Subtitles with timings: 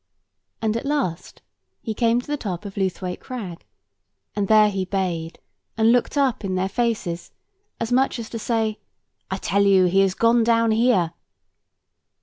[0.63, 1.43] And at last
[1.79, 3.63] he came to the top of Lewthwaite Crag,
[4.35, 5.37] and there he bayed,
[5.77, 7.31] and looked up in their faces,
[7.79, 8.79] as much as to say,
[9.29, 11.13] "I tell you he is gone down here!"